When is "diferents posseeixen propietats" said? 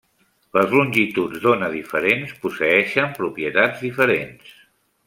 1.75-3.89